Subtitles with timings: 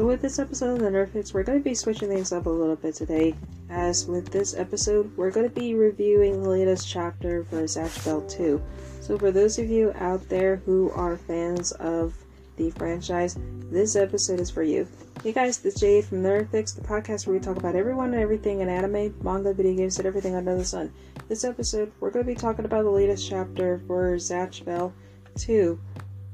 [0.00, 2.48] So with this episode of the Nerd we're going to be switching things up a
[2.48, 3.34] little bit today.
[3.68, 8.22] As with this episode, we're going to be reviewing the latest chapter for Zatch Bell
[8.22, 8.62] 2.
[9.02, 12.14] So for those of you out there who are fans of
[12.56, 13.36] the franchise,
[13.70, 14.88] this episode is for you.
[15.22, 18.14] Hey guys, this is Jade from Nerd Fix, the podcast where we talk about everyone
[18.14, 20.90] and everything in anime, manga, video games, and everything under the sun.
[21.28, 24.94] This episode, we're going to be talking about the latest chapter for Zatch Bell
[25.36, 25.78] 2,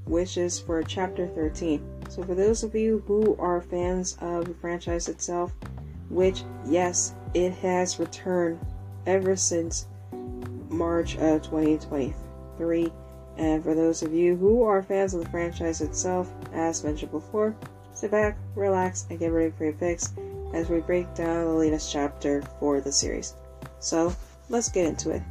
[0.07, 1.83] which is for chapter 13.
[2.09, 5.53] So, for those of you who are fans of the franchise itself,
[6.09, 8.59] which, yes, it has returned
[9.07, 9.87] ever since
[10.71, 12.93] March of 2023.
[13.39, 17.55] And for those of you who are fans of the franchise itself, as mentioned before,
[17.93, 20.15] sit back, relax, and get ready for your fix
[20.55, 23.35] as we break down the latest chapter for the series.
[23.81, 24.15] So,
[24.49, 25.23] let's get into it.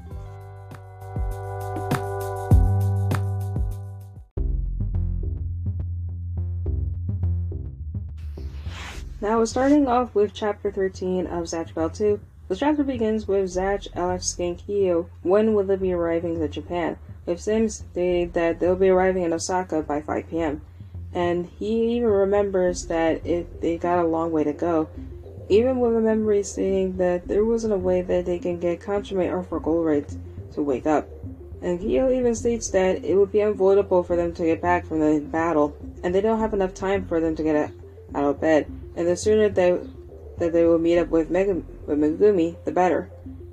[9.25, 12.19] Now, starting off with chapter 13 of Zatch Bell 2.
[12.47, 16.97] The chapter begins with Zatch, Alex, and Kyo when will they be arriving to Japan,
[17.25, 20.61] with Sims stating that they'll be arriving in Osaka by 5 p.m.
[21.11, 24.89] And he even remembers that it, they got a long way to go,
[25.49, 29.31] even with a memory stating that there wasn't a way that they can get Consummate
[29.31, 30.05] or for Gold
[30.53, 31.09] to wake up.
[31.63, 34.99] And Kyo even states that it would be unavoidable for them to get back from
[34.99, 37.71] the battle, and they don't have enough time for them to get
[38.13, 39.79] out of bed and the sooner they
[40.37, 43.09] that they will meet up with, with Megumi, the better.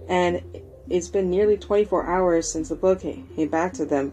[0.09, 0.43] And
[0.89, 4.13] it's been nearly 24 hours since the book came back to them,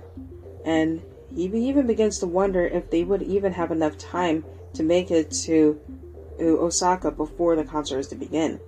[0.63, 1.01] and
[1.33, 5.31] he even begins to wonder if they would even have enough time to make it
[5.31, 5.79] to
[6.39, 8.59] Osaka before the concert is to begin.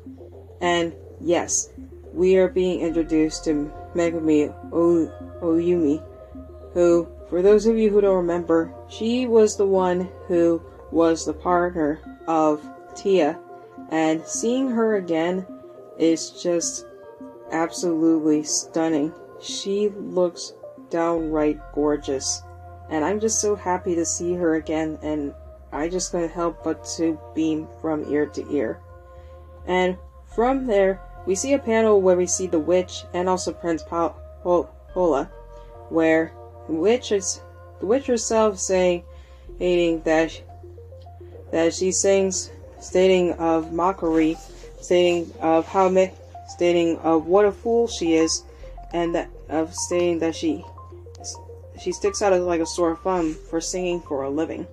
[0.59, 1.70] And yes,
[2.14, 6.04] we are being introduced to Megumi o- Oyumi,
[6.73, 11.34] who, for those of you who don't remember, she was the one who was the
[11.34, 13.39] partner of Tia,
[13.89, 15.45] and seeing her again
[15.98, 16.86] is just
[17.52, 19.14] absolutely stunning.
[19.42, 20.54] She looks
[20.89, 22.43] downright gorgeous,
[22.89, 25.33] and I'm just so happy to see her again, and
[25.71, 28.80] I just couldn't help but to beam from ear to ear.
[29.65, 29.98] And
[30.36, 35.31] from there, we see a panel where we see the witch and also Prince Pola,
[35.89, 36.33] where
[36.67, 37.42] the witch is
[37.80, 39.04] the witch herself saying,
[39.60, 40.42] hating that
[41.52, 44.38] that she sings, stating of mockery,
[44.80, 45.89] stating of how
[46.48, 48.44] stating of what a fool she is,
[48.94, 50.64] and that of stating that she
[51.80, 54.67] she sticks out like a sore thumb for singing for a living.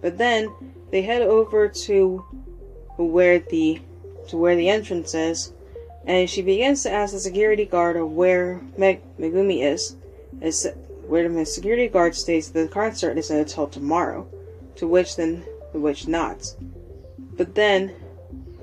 [0.00, 0.52] But then
[0.90, 2.18] they head over to
[2.96, 3.80] where the
[4.28, 5.52] to where the entrance is,
[6.04, 9.96] and she begins to ask the security guard of where Meg- Megumi is.
[10.40, 10.68] Is
[11.06, 14.26] where the security guard states the concert isn't until tomorrow.
[14.76, 15.44] To which then
[15.76, 16.56] the witch nods.
[17.36, 17.92] But then,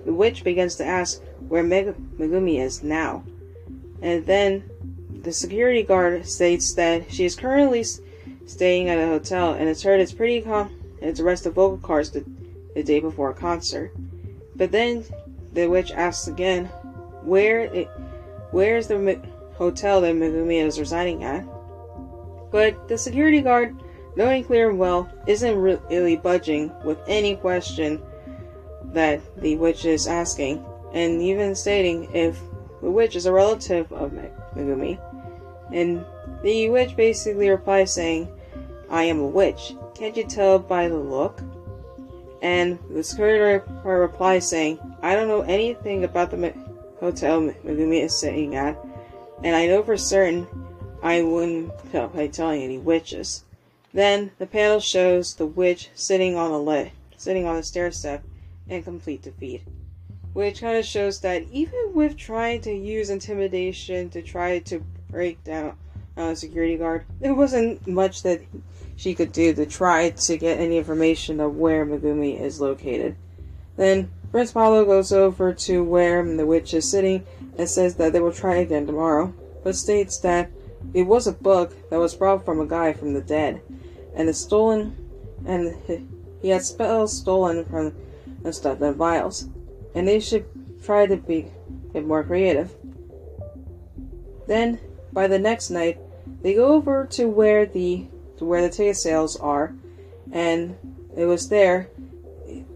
[0.04, 3.24] the witch begins to ask where Meg- Megumi is now.
[4.02, 4.64] And then,
[5.22, 7.86] the security guard states that she is currently
[8.48, 10.70] staying at a hotel and has heard it's pretty calm
[11.02, 12.26] and it's arrested vocal cards the,
[12.74, 13.94] the day before a concert.
[14.56, 15.06] But then,
[15.54, 16.66] the witch asks again,
[17.22, 17.90] where it,
[18.50, 19.22] where is the
[19.54, 21.46] hotel that Megumi is residing at?
[22.52, 23.83] But the security guard
[24.16, 28.02] knowing clear well isn't really budging with any question
[28.86, 30.64] that the witch is asking,
[30.94, 32.40] and even stating if
[32.82, 34.12] the witch is a relative of
[34.56, 35.00] Megumi.
[35.72, 36.06] And
[36.44, 38.28] the witch basically replies saying,
[38.90, 39.74] I am a witch.
[39.96, 41.42] Can't you tell by the look?
[42.42, 46.54] And the security replies saying, I don't know anything about the
[47.00, 48.78] hotel Megumi is staying at,
[49.44, 50.46] and I know for certain
[51.02, 53.44] I wouldn't tell by telling any witches.
[53.94, 58.24] Then the panel shows the witch sitting on a lit, sitting on a stair step
[58.68, 59.62] in complete defeat.
[60.34, 65.44] Which kind of shows that even with trying to use intimidation to try to break
[65.44, 65.78] down
[66.18, 68.42] uh, a security guard, there wasn't much that
[68.96, 73.16] she could do to try to get any information of where Megumi is located.
[73.76, 77.24] Then Prince Paulo goes over to where the witch is sitting
[77.60, 79.32] and says that they will try again tomorrow,
[79.64, 80.50] but states that
[80.94, 83.62] it was a book that was brought from a guy from the dead,
[84.16, 84.96] and the stolen,
[85.46, 85.76] and
[86.42, 87.94] he had spells stolen from
[88.42, 89.48] the stuff in vials,
[89.96, 90.46] and they should
[90.84, 91.52] try to be
[91.94, 92.74] get more creative.
[94.48, 94.80] Then,
[95.12, 96.00] by the next night,
[96.42, 98.08] they go over to where the
[98.38, 99.74] to where the ticket sales are,
[100.32, 100.76] and
[101.16, 101.90] it was there.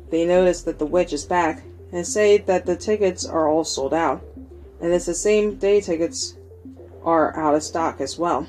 [0.09, 3.93] They notice that the witch is back and say that the tickets are all sold
[3.93, 4.23] out,
[4.81, 6.35] and it's the same day tickets
[7.03, 8.47] are out of stock as well.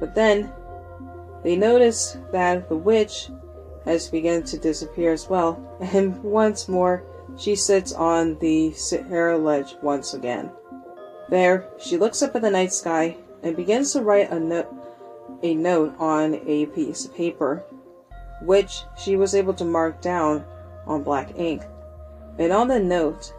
[0.00, 0.52] But then
[1.42, 3.28] they notice that the witch
[3.84, 7.04] has begun to disappear as well, and once more
[7.36, 10.50] she sits on the Sahara ledge once again.
[11.28, 14.66] There, she looks up at the night sky and begins to write a, no-
[15.42, 17.64] a note on a piece of paper,
[18.42, 20.44] which she was able to mark down
[20.86, 21.62] on black ink.
[22.38, 23.32] And on the note,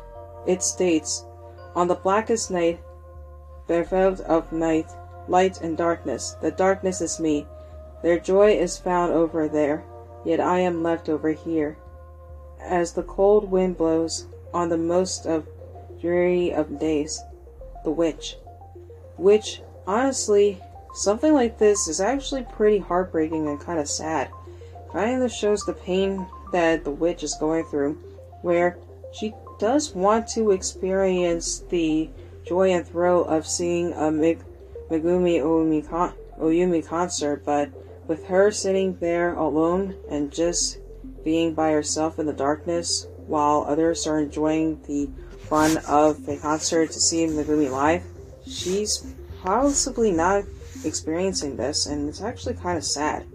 [0.48, 1.26] it states,
[1.76, 2.80] On the blackest night,
[3.68, 4.88] there bereft of night,
[5.28, 7.48] light and darkness, the darkness is me.
[8.04, 9.86] Their joy is found over there,
[10.26, 11.78] yet I am left over here.
[12.62, 15.48] As the cold wind blows on the most of
[16.02, 17.22] dreary of days,
[17.86, 18.36] the witch.
[19.16, 20.62] Which, honestly,
[20.94, 24.30] something like this is actually pretty heartbreaking and kind of sad.
[24.92, 27.94] Kind of shows the pain that the witch is going through,
[28.42, 28.78] where
[29.14, 32.10] she does want to experience the
[32.46, 34.44] joy and thrill of seeing a Meg-
[34.90, 37.70] Megumi Oyumi, con- Oyumi concert, but
[38.08, 40.80] with her sitting there alone and just
[41.24, 45.10] being by herself in the darkness while others are enjoying the
[45.48, 48.04] fun of a concert to see the Megumi live,
[48.46, 50.44] she's possibly not
[50.84, 53.26] experiencing this, and it's actually kind of sad.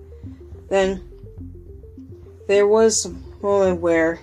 [0.69, 1.03] Then
[2.47, 3.11] there was a
[3.43, 4.21] moment where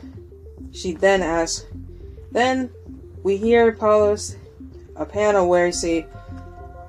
[0.71, 1.68] she then asked,
[2.31, 2.69] then
[3.24, 4.36] we hear Paulos
[4.95, 6.06] a panel where you see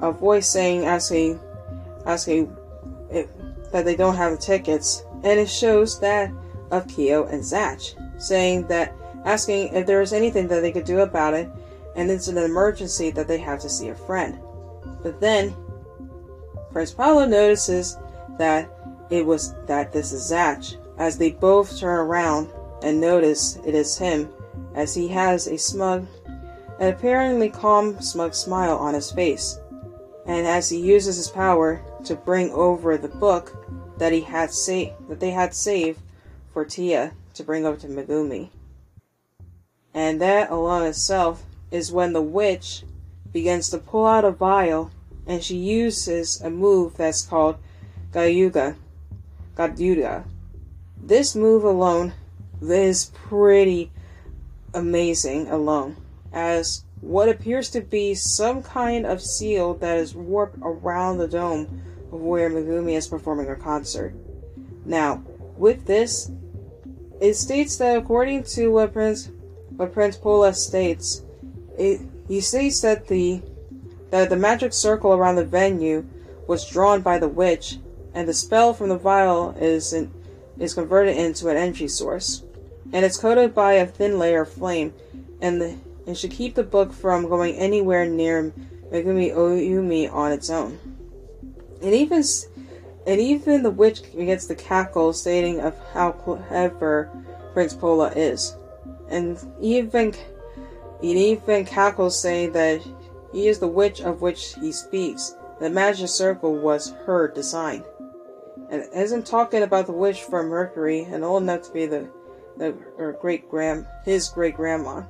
[0.00, 1.40] a voice saying asking
[2.04, 2.55] asking
[3.72, 6.30] that they don't have the tickets, and it shows that
[6.70, 7.80] of Kyo and Zach,
[8.18, 11.50] saying that asking if there is anything that they could do about it,
[11.94, 14.38] and it's an emergency that they have to see a friend.
[15.02, 15.54] But then
[16.72, 17.96] Prince Paolo notices
[18.38, 18.70] that
[19.10, 20.62] it was that this is Zach,
[20.98, 22.50] as they both turn around
[22.82, 24.28] and notice it is him,
[24.74, 26.06] as he has a smug,
[26.78, 29.58] an apparently calm, smug smile on his face,
[30.26, 33.56] and as he uses his power to bring over the book
[33.98, 36.00] that he had sa- that they had saved
[36.52, 38.50] for Tia to bring over to Megumi.
[39.92, 42.84] And that alone itself is when the witch
[43.32, 44.90] begins to pull out a vial
[45.26, 47.56] and she uses a move that's called
[48.12, 48.76] Gayuga.
[49.56, 50.24] Gadyuga.
[51.02, 52.12] This move alone
[52.60, 53.90] is pretty
[54.74, 55.96] amazing alone,
[56.32, 61.82] as what appears to be some kind of seal that is warped around the dome
[62.12, 64.14] of where Megumi is performing her concert.
[64.84, 65.22] Now,
[65.56, 66.30] with this,
[67.20, 69.30] it states that according to what Prince
[69.76, 71.22] what Prince Pola states,
[71.78, 73.42] it, he states that the
[74.10, 76.06] that the magic circle around the venue
[76.46, 77.78] was drawn by the witch,
[78.14, 79.94] and the spell from the vial is
[80.58, 82.44] is converted into an energy source,
[82.92, 84.92] and it's coated by a thin layer of flame,
[85.40, 85.76] and the,
[86.06, 88.52] and should keep the book from going anywhere near
[88.92, 90.78] Megumi Oyumi on its own.
[91.82, 92.22] And even
[93.06, 97.10] and even the witch gets the cackle, stating of how clever
[97.52, 98.56] Prince Pola is,
[99.08, 100.14] and even
[101.02, 102.82] and even cackles saying that
[103.32, 105.36] he is the witch of which he speaks.
[105.60, 107.84] The magic circle was her design,
[108.70, 112.08] and isn't talking about the witch from Mercury and old enough to be the
[112.56, 112.74] the
[113.20, 115.02] great grand his great grandma.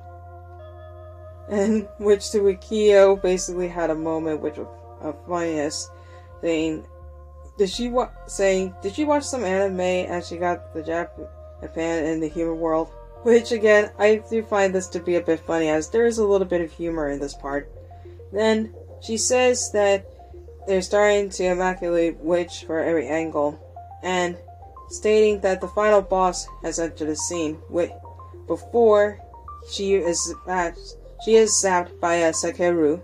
[1.49, 5.89] And which to Tuikio basically had a moment which of funniness,
[6.41, 6.85] saying,
[7.57, 11.29] "Did she wa- saying Did she watch some anime and she got the Jap-
[11.61, 12.89] Japan in the human world?"
[13.23, 16.25] Which again, I do find this to be a bit funny, as there is a
[16.25, 17.69] little bit of humor in this part.
[18.31, 20.05] Then she says that
[20.67, 23.59] they're starting to immaculate witch for every angle,
[24.03, 24.37] and
[24.89, 27.59] stating that the final boss has entered the scene.
[27.69, 27.91] With
[28.47, 29.19] before
[29.69, 30.33] she is
[31.25, 33.01] she is zapped by a Zakeru,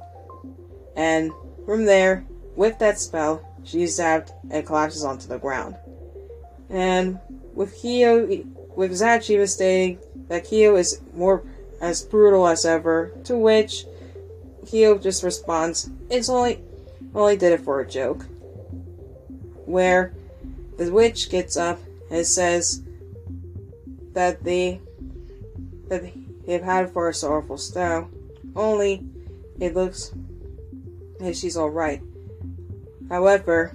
[0.95, 1.31] and
[1.65, 5.75] from there, with that spell, she is zapped and collapses onto the ground.
[6.69, 7.19] And
[7.53, 8.27] with Kyo,
[8.75, 11.43] with Zachi stating that Kyo is more
[11.81, 13.85] as brutal as ever, to which
[14.65, 16.63] Kyo just responds, "It's only,
[17.13, 18.25] only did it for a joke."
[19.65, 20.13] Where
[20.77, 21.79] the witch gets up
[22.09, 22.81] and says
[24.13, 24.81] that they
[25.87, 26.03] that
[26.45, 28.09] they've had for a sorrowful style.
[28.55, 29.03] Only
[29.59, 30.11] it looks
[31.19, 32.01] that she's all right.
[33.09, 33.73] However,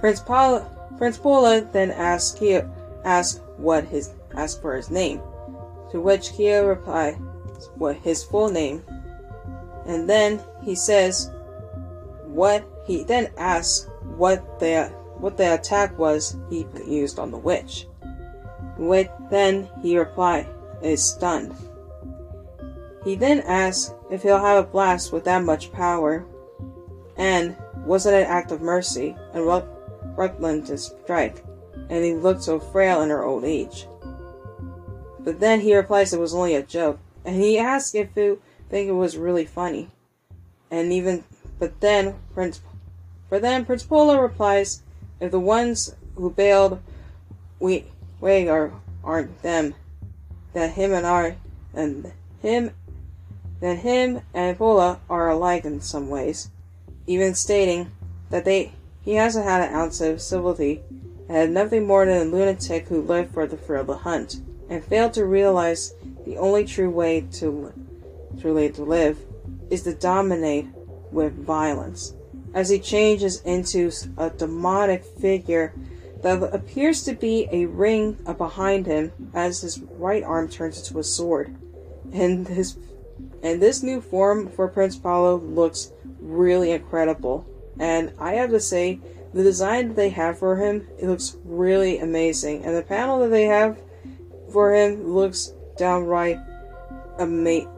[0.00, 2.70] Prince Paula, Prince Paula then asks Kyo,
[3.04, 5.20] asks what his ask for his name,
[5.90, 7.16] to which Kyo replies
[7.76, 8.82] what his full name,
[9.86, 11.30] and then he says
[12.24, 14.86] what he then asks what the
[15.18, 17.86] what the attack was he used on the witch.
[18.76, 20.48] With then he replied
[20.82, 21.54] is stunned.
[23.04, 26.26] He then asks if he'll have a blast with that much power,
[27.16, 29.66] and was it an act of mercy and what,
[30.16, 31.44] Rutland to strike?
[31.88, 33.86] and he looked so frail in her old age.
[35.20, 38.88] But then he replies it was only a joke, and he asks if you think
[38.88, 39.88] it was really funny.
[40.70, 41.24] And even,
[41.58, 42.60] but then Prince,
[43.28, 44.82] for then Prince Polo replies,
[45.20, 46.80] if the ones who bailed
[47.60, 47.86] we
[48.20, 48.72] way are
[49.02, 49.74] aren't them,
[50.52, 51.36] that him and I,
[51.74, 52.70] and him,
[53.60, 56.50] then him and Pola are alike in some ways,
[57.06, 57.90] even stating
[58.30, 60.82] that they he hasn't had an ounce of civility
[61.28, 64.36] and had nothing more than a lunatic who lived for the thrill of the hunt
[64.70, 65.92] and failed to realize
[66.24, 67.72] the only true way to
[68.40, 69.18] truly to live
[69.70, 70.66] is to dominate
[71.10, 72.14] with violence.
[72.54, 75.72] As he changes into a demonic figure
[76.22, 81.04] that appears to be a ring behind him as his right arm turns into a
[81.04, 81.54] sword.
[82.12, 82.76] And his
[83.44, 87.46] and this new form for Prince Polo looks really incredible.
[87.78, 88.98] And I have to say,
[89.34, 92.64] the design that they have for him, it looks really amazing.
[92.64, 93.80] And the panel that they have
[94.50, 96.38] for him looks downright
[97.18, 97.70] ama-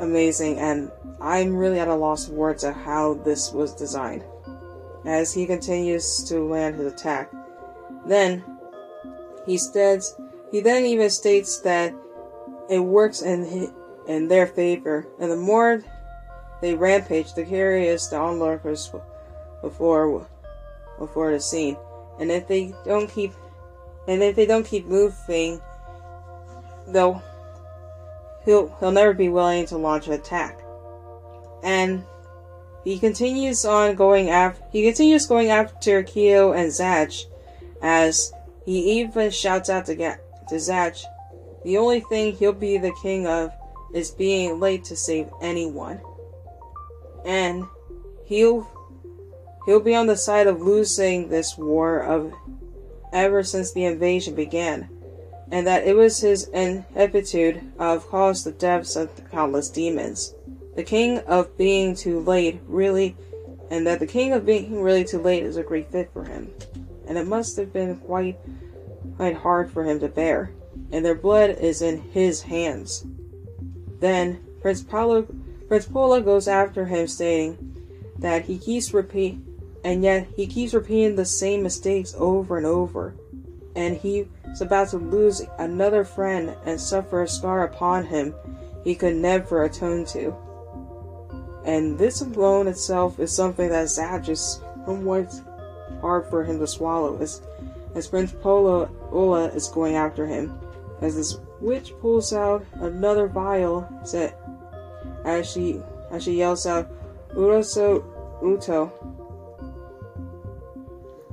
[0.00, 4.24] amazing, and I'm really at a loss of words at how this was designed.
[5.04, 7.30] As he continues to land his attack,
[8.06, 8.44] then
[9.44, 10.14] he states
[10.50, 11.92] he then even states that
[12.70, 13.72] it works in
[14.06, 15.82] in their favor, and the more
[16.60, 18.90] they rampage, the curious the onlookers
[19.60, 20.26] before
[20.98, 21.76] before the scene,
[22.20, 23.32] and if they don't keep
[24.06, 25.60] and if they don't keep moving,
[26.88, 27.22] they'll
[28.44, 30.60] he'll he'll never be willing to launch an attack.
[31.62, 32.04] And
[32.84, 37.12] he continues on going after he continues going after Kyo and Zach
[37.80, 38.32] as
[38.64, 40.96] he even shouts out to get to Zach,
[41.64, 43.52] the only thing he'll be the king of
[43.92, 46.00] is being late to save anyone.
[47.24, 47.64] And
[48.24, 48.68] he'll
[49.66, 52.32] he'll be on the side of losing this war of
[53.12, 54.88] ever since the invasion began
[55.52, 60.34] and that it was his ineptitude of caused the deaths of countless demons.
[60.74, 63.14] The king of being too late really,
[63.70, 66.50] and that the king of being really too late is a great fit for him.
[67.06, 68.38] And it must have been quite,
[69.16, 70.52] quite hard for him to bear.
[70.90, 73.04] And their blood is in his hands.
[74.02, 75.28] Then Prince Paulo,
[75.68, 77.76] Prince Polo goes after him, stating
[78.18, 79.38] that he keeps repeat,
[79.84, 83.14] and yet he keeps repeating the same mistakes over and over,
[83.76, 88.34] and he is about to lose another friend and suffer a scar upon him
[88.82, 90.34] he could never atone to.
[91.64, 95.32] And this alone itself is something that is somewhat
[96.00, 97.40] hard for him to swallow as,
[97.94, 100.58] as Prince Polo Ola is going after him.
[101.00, 104.38] As this witch pulls out another vial set
[105.24, 106.90] as she as she yells out
[107.34, 108.04] Uroso
[108.42, 108.90] Uto.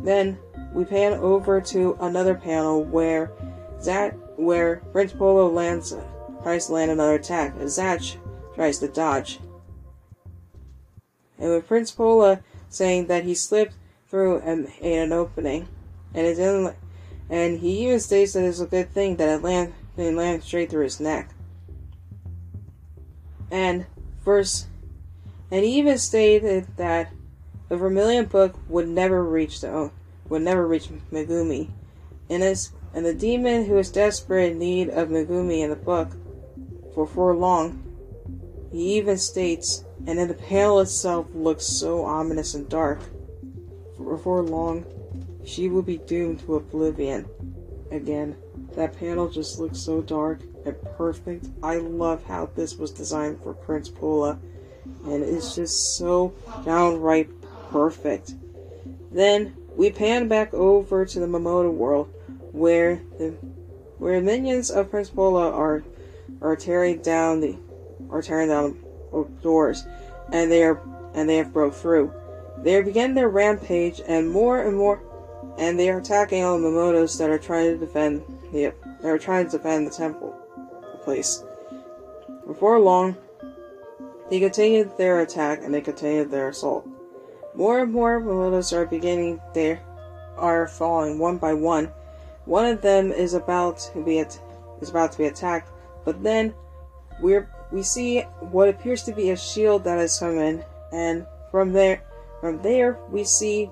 [0.01, 0.37] Then
[0.73, 3.31] we pan over to another panel where
[3.81, 5.95] Zach, where Prince Polo lands,
[6.43, 8.01] tries to land another attack, as Zach
[8.55, 9.39] tries to dodge.
[11.37, 13.73] And with Prince Polo saying that he slipped
[14.09, 15.67] through an, an opening,
[16.13, 16.75] and it didn't,
[17.29, 20.69] and he even states that it's a good thing that it land, didn't land straight
[20.69, 21.29] through his neck.
[23.51, 23.85] And
[24.23, 24.67] first,
[25.51, 27.11] and he even stated that
[27.69, 29.91] the Vermilion Book would never reach the
[30.27, 31.69] would never reach Megumi.
[32.29, 36.11] And, as, and the demon who is desperate in need of Megumi in the book
[36.93, 37.83] for for long,
[38.71, 43.01] he even states, and then the panel itself looks so ominous and dark.
[43.97, 44.85] For for long,
[45.43, 47.27] she will be doomed to oblivion.
[47.91, 48.37] Again,
[48.75, 51.47] that panel just looks so dark and perfect.
[51.63, 54.39] I love how this was designed for Prince Pula,
[55.05, 56.33] and it's just so
[56.65, 57.29] downright
[57.71, 58.33] perfect.
[59.11, 62.13] Then we pan back over to the Mamodo world,
[62.51, 63.29] where the
[63.97, 65.83] where minions of Prince Pola are
[66.41, 67.57] are tearing down the
[68.09, 68.77] are tearing down
[69.41, 69.85] doors,
[70.31, 70.81] and they are
[71.13, 72.13] and they have broke through.
[72.59, 75.01] They begin their rampage, and more and more,
[75.57, 79.19] and they are attacking all the Mamodos that are trying to defend the they were
[79.19, 80.35] trying to defend the temple,
[80.91, 81.43] the place.
[82.45, 83.15] Before long,
[84.29, 86.87] they continued their attack and they continued their assault.
[87.55, 89.79] More and more Mamodos are beginning they
[90.37, 91.91] are falling one by one.
[92.45, 94.39] One of them is about to be at,
[94.81, 95.69] is about to be attacked,
[96.05, 96.53] but then
[97.21, 101.73] we're we see what appears to be a shield that has come in, and from
[101.73, 102.01] there
[102.41, 103.69] from there we see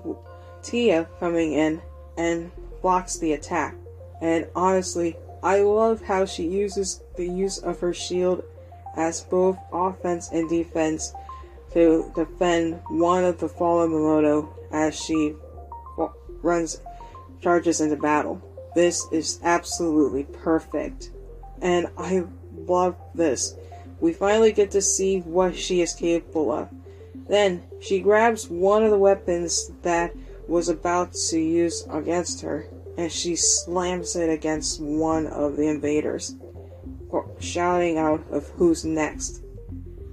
[0.62, 1.80] Tia coming in
[2.16, 2.50] and
[2.82, 3.74] blocks the attack.
[4.20, 8.42] And honestly, I love how she uses the use of her shield
[8.96, 11.12] as both offense and defense
[11.72, 15.34] to defend one of the fallen Mamodo as she
[16.42, 16.80] runs
[17.40, 18.42] charges into battle.
[18.74, 21.10] This is absolutely perfect.
[21.62, 22.24] And I
[22.56, 23.54] love this.
[24.00, 26.68] We finally get to see what she is capable of.
[27.28, 30.14] Then she grabs one of the weapons that
[30.46, 32.66] was about to use against her
[32.98, 36.34] and she slams it against one of the invaders,
[37.38, 39.40] shouting out of who's next.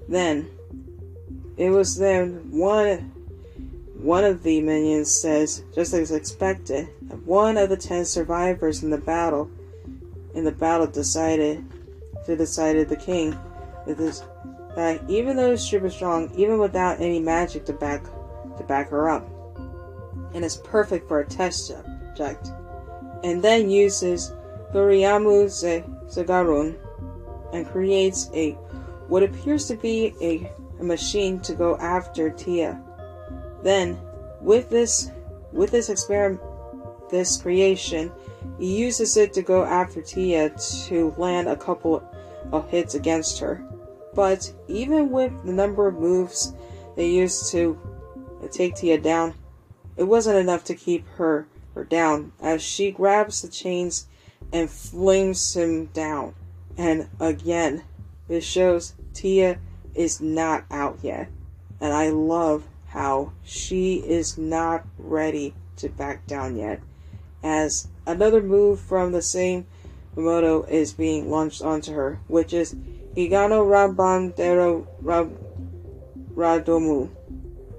[0.08, 0.48] Then
[1.58, 3.12] it was then one
[3.98, 8.92] one of the minions says, just as expected, that one of the ten survivors in
[8.92, 9.50] the battle
[10.36, 11.66] in the battle decided
[12.28, 13.32] to decided the king
[13.88, 14.22] that this
[14.76, 18.04] that even though she was strong, even without any magic to back
[18.58, 19.28] to back her up,
[20.36, 22.52] and is perfect for a test subject,
[23.24, 24.34] and then uses
[24.74, 25.46] Huriamu
[26.08, 26.76] Zagarun
[27.54, 28.52] and creates a
[29.08, 32.82] what appears to be a, a machine to go after Tia.
[33.64, 34.00] Then,
[34.42, 35.12] with this
[35.52, 36.42] with this experiment,
[37.10, 38.12] this creation,
[38.60, 40.50] he uses it to go after Tia
[40.88, 42.04] to land a couple
[42.52, 43.64] of hits against her.
[44.14, 46.54] But even with the number of moves
[46.96, 47.80] they used to
[48.52, 49.34] take Tia down,
[49.98, 54.08] it wasn't enough to keep her, her down as she grabs the chains
[54.52, 56.34] and flings him down.
[56.78, 57.84] And again,
[58.28, 59.60] this shows Tia
[59.94, 61.30] is not out yet.
[61.80, 66.82] And I love how she is not ready to back down yet.
[67.44, 69.68] As another move from the same
[70.16, 72.74] Mamodo is being launched onto her, which is
[73.18, 75.38] Igano Rabandero Rab-
[76.34, 77.10] Radomu,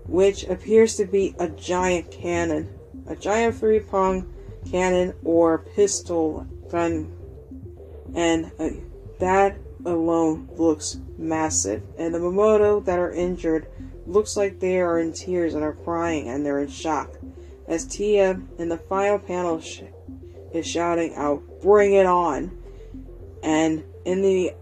[0.06, 2.75] which appears to be a giant cannon,
[3.06, 4.32] a giant three prong
[4.70, 7.12] cannon or pistol gun,
[8.14, 8.70] and uh,
[9.18, 11.82] that alone looks massive.
[11.98, 13.68] And the Mamodo that are injured
[14.06, 17.16] looks like they are in tears and are crying and they're in shock.
[17.68, 19.82] As Tia in the final panel sh-
[20.52, 22.56] is shouting out, "Bring it on!"
[23.42, 24.54] and in the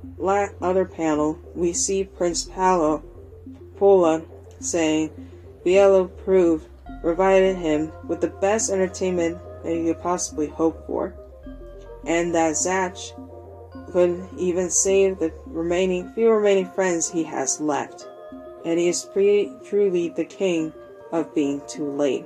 [0.62, 3.02] other panel, we see Prince Palo,
[3.76, 4.22] Pola
[4.58, 5.10] saying,
[5.64, 6.66] Bielo proved
[7.04, 11.14] provided him with the best entertainment that he could possibly hope for,
[12.06, 12.96] and that Zach
[13.92, 18.08] could even save the remaining few remaining friends he has left,
[18.64, 20.72] and he is pre- truly the king
[21.12, 22.24] of being too late.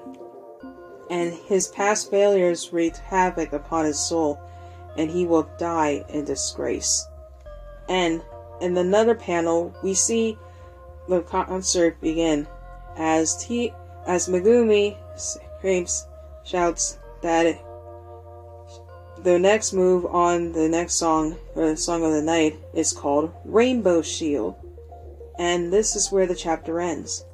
[1.10, 4.38] And his past failures wreaked havoc upon his soul,
[4.96, 7.04] and he will die in disgrace.
[7.88, 8.22] And
[8.60, 10.38] in another panel, we see
[11.08, 12.46] the concert begin
[12.96, 13.72] as T
[14.08, 16.08] as Megumi screams
[16.44, 17.56] shouts that
[19.22, 23.32] the next move on the next song or the song of the night is called
[23.44, 24.56] Rainbow Shield,
[25.38, 27.24] and this is where the chapter ends.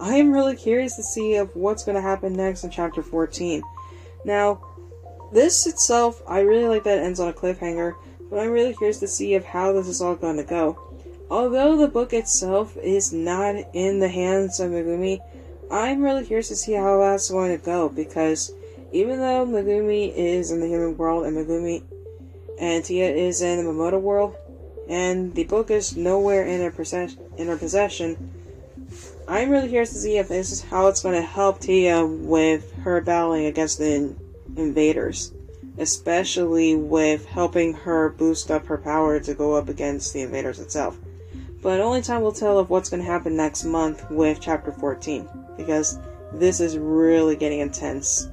[0.00, 3.62] I am really curious to see of what's going to happen next in chapter 14.
[4.24, 4.62] Now,
[5.32, 7.94] this itself, I really like that it ends on a cliffhanger
[8.32, 10.78] but I'm really curious to see of how this is all going to go.
[11.30, 15.20] Although the book itself is not in the hands of Megumi,
[15.72, 18.52] I'm really curious to see how that's going to go because
[18.92, 21.82] even though Megumi is in the human world and Megumi
[22.60, 24.36] and Tia is in the Mamodo world,
[24.88, 28.30] and the book is nowhere in her, possess- in her possession,
[29.26, 32.70] I'm really curious to see if this is how it's going to help Tia with
[32.82, 34.16] her battling against the in-
[34.56, 35.32] invaders
[35.78, 40.98] especially with helping her boost up her power to go up against the invaders itself.
[41.62, 45.28] But only time will tell of what's going to happen next month with chapter 14,
[45.56, 45.98] because
[46.32, 48.28] this is really getting intense.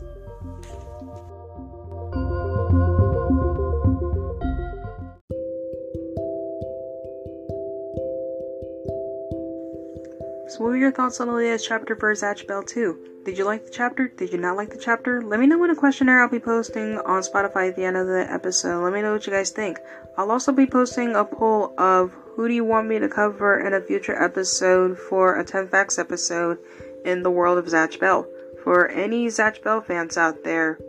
[10.49, 13.21] So, what were your thoughts on latest chapter for Zatch Bell 2?
[13.23, 14.07] Did you like the chapter?
[14.07, 15.21] Did you not like the chapter?
[15.21, 18.07] Let me know in a questionnaire I'll be posting on Spotify at the end of
[18.07, 18.83] the episode.
[18.83, 19.77] Let me know what you guys think.
[20.17, 23.75] I'll also be posting a poll of who do you want me to cover in
[23.75, 26.57] a future episode for a 10 Facts episode
[27.05, 28.27] in the world of Zatch Bell.
[28.63, 30.79] For any Zatch Bell fans out there,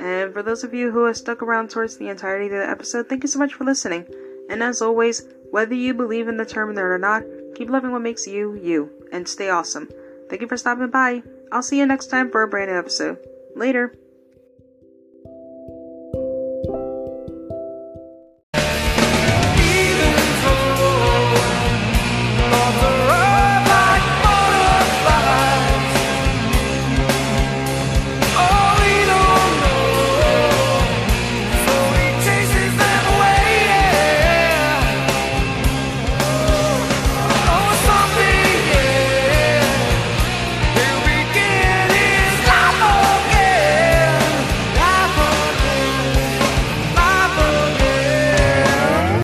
[0.00, 3.08] and for those of you who have stuck around towards the entirety of the episode,
[3.08, 4.06] thank you so much for listening.
[4.48, 7.22] And as always, whether you believe in the Terminator or not,
[7.54, 9.88] keep loving what makes you, you, and stay awesome.
[10.28, 11.22] Thank you for stopping by.
[11.52, 13.18] I'll see you next time for a brand new episode.
[13.54, 13.94] Later.